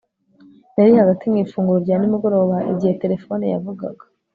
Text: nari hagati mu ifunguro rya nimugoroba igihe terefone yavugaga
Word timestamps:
nari 0.73 0.91
hagati 1.01 1.23
mu 1.31 1.37
ifunguro 1.43 1.77
rya 1.85 1.95
nimugoroba 1.97 2.57
igihe 2.71 2.93
terefone 3.01 3.43
yavugaga 3.53 4.03